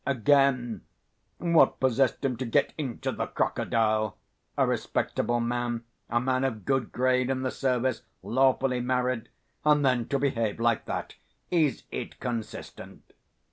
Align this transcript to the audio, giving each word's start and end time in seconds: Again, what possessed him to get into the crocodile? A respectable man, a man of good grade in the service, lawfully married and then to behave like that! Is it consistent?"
Again, 0.03 0.81
what 1.37 1.79
possessed 1.79 2.25
him 2.25 2.35
to 2.37 2.45
get 2.47 2.73
into 2.75 3.11
the 3.11 3.27
crocodile? 3.27 4.17
A 4.57 4.65
respectable 4.65 5.39
man, 5.39 5.83
a 6.09 6.19
man 6.19 6.43
of 6.43 6.65
good 6.65 6.91
grade 6.91 7.29
in 7.29 7.43
the 7.43 7.51
service, 7.51 8.01
lawfully 8.23 8.79
married 8.79 9.29
and 9.63 9.85
then 9.85 10.07
to 10.07 10.17
behave 10.17 10.59
like 10.59 10.85
that! 10.85 11.13
Is 11.51 11.83
it 11.91 12.19
consistent?" 12.19 13.13